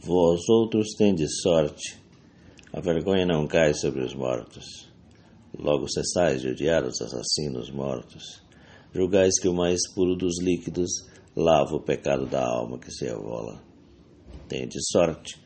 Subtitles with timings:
[0.00, 1.98] Vós outros tendes sorte,
[2.72, 4.88] a vergonha não cai sobre os mortos.
[5.58, 8.40] Logo cessais de odiar os assassinos mortos.
[8.94, 10.88] Julgais que o mais puro dos líquidos
[11.34, 13.60] lava o pecado da alma que se evola.
[14.48, 15.36] Tendes sorte,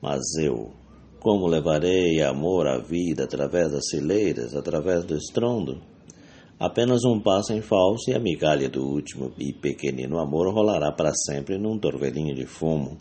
[0.00, 0.70] mas eu,
[1.18, 5.82] como levarei amor à vida através das fileiras, através do estrondo?
[6.56, 11.10] Apenas um passo em falso e a migalha do último e pequenino amor rolará para
[11.12, 12.96] sempre num torvelinho de fumo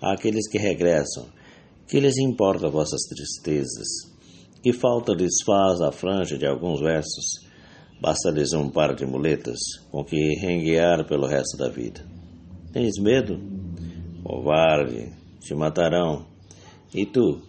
[0.00, 1.26] àqueles que regressam,
[1.86, 3.88] que lhes importa vossas tristezas,
[4.62, 7.46] que falta lhes faz a franja de alguns versos,
[8.00, 9.58] basta-lhes um par de muletas
[9.90, 12.04] com que renguear pelo resto da vida.
[12.72, 13.40] Tens medo?
[14.22, 16.26] Covarde, te matarão.
[16.94, 17.42] E tu?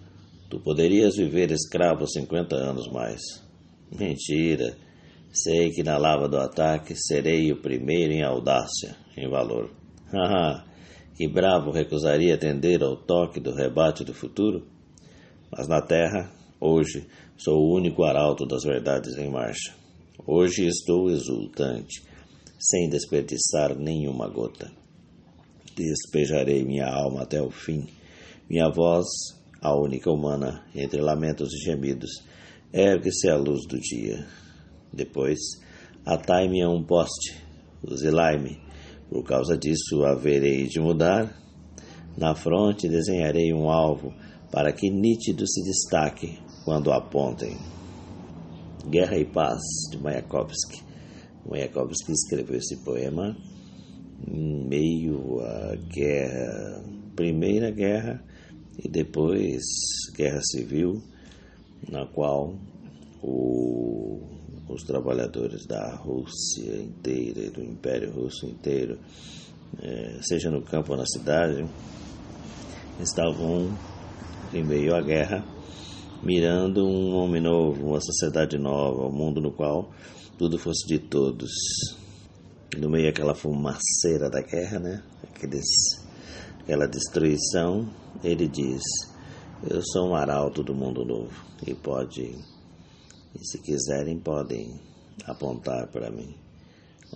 [0.50, 3.22] Tu poderias viver escravo cinquenta anos mais.
[3.98, 4.76] Mentira.
[5.32, 9.70] Sei que na lava do ataque serei o primeiro em audácia, em valor.
[10.12, 10.66] Haha,
[11.22, 14.66] que bravo recusaria atender ao toque do rebate do futuro?
[15.52, 17.06] Mas na terra, hoje,
[17.38, 19.72] sou o único arauto das verdades em marcha.
[20.26, 22.02] Hoje estou exultante,
[22.60, 24.72] sem desperdiçar nenhuma gota.
[25.76, 27.86] Despejarei minha alma até o fim.
[28.50, 29.06] Minha voz,
[29.62, 32.10] a única humana, entre lamentos e gemidos,
[32.74, 34.26] ergue-se à luz do dia.
[34.92, 35.38] Depois,
[36.04, 37.38] atai-me a um poste,
[37.80, 38.71] fuzilai-me,
[39.12, 41.38] por causa disso, haverei de mudar.
[42.18, 44.14] Na fronte desenharei um alvo
[44.50, 47.58] para que nítido se destaque quando apontem.
[48.90, 49.60] Guerra e Paz,
[49.92, 50.82] de Mayakovsky.
[51.46, 53.36] Mayakovsky escreveu esse poema
[54.28, 56.82] em meio à guerra,
[57.14, 58.24] Primeira Guerra
[58.82, 59.62] e depois
[60.16, 61.02] Guerra Civil,
[61.90, 62.56] na qual
[63.22, 64.22] o
[64.68, 69.00] os trabalhadores da Rússia inteira do Império Russo inteiro,
[69.82, 71.66] é, seja no campo ou na cidade,
[73.00, 73.76] estavam
[74.54, 75.44] em meio à guerra,
[76.24, 79.90] mirando um homem novo, uma sociedade nova, um mundo no qual
[80.38, 81.52] tudo fosse de todos.
[82.78, 85.04] No meio daquela fumaceira da guerra, né?
[85.24, 85.66] Aqueles,
[86.62, 87.90] aquela destruição,
[88.24, 88.82] ele diz:
[89.70, 91.34] Eu sou um arauto do mundo novo
[91.68, 92.34] e pode
[93.36, 94.80] e se quiserem, podem
[95.26, 96.36] apontar para mim.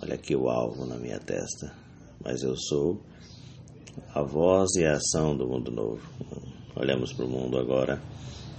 [0.02, 1.74] Olha aqui o alvo na minha testa.
[2.22, 3.00] Mas eu sou
[4.14, 6.02] a voz e a ação do mundo novo.
[6.74, 8.02] Olhamos para o mundo agora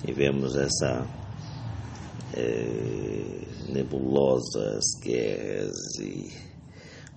[0.07, 1.07] e vemos essa
[2.33, 6.31] é, nebulosas guerras e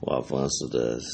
[0.02, 1.04] o avanço das,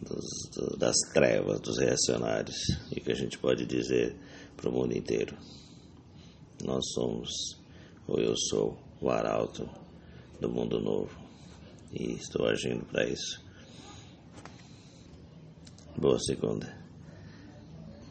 [0.00, 2.56] dos, das trevas dos reacionários
[2.90, 4.16] e que a gente pode dizer
[4.56, 5.36] para o mundo inteiro.
[6.64, 7.61] Nós somos
[8.06, 9.68] ou eu sou o arauto
[10.40, 11.16] do mundo novo
[11.92, 13.40] e estou agindo para isso.
[15.96, 16.81] Boa segunda.